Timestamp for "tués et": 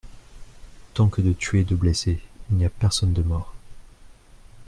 1.33-1.63